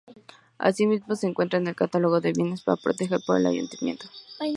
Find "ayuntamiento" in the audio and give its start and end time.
3.45-4.07